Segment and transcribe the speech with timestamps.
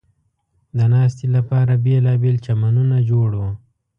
[0.77, 3.43] د ناستې لپاره بېلابېل چمنونه جوړ و.